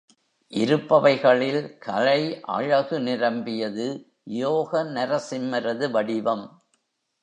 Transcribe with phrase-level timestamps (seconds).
[0.53, 2.41] இருப்பவைகளில் கலை
[2.41, 3.87] அழகு நிரம்பியது
[4.23, 6.45] யோக நரசிம்மரது வடிவம்.